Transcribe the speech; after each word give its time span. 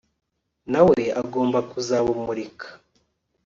nawe 0.71 0.99
agomba 1.21 1.57
kuzabumurika 1.69 2.67